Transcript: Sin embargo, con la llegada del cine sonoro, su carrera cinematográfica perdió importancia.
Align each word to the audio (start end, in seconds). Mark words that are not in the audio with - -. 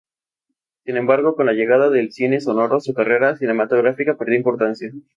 Sin 0.83 0.97
embargo, 0.97 1.35
con 1.35 1.45
la 1.45 1.53
llegada 1.53 1.91
del 1.91 2.11
cine 2.11 2.39
sonoro, 2.41 2.79
su 2.79 2.91
carrera 2.95 3.37
cinematográfica 3.37 4.17
perdió 4.17 4.35
importancia. 4.37 4.91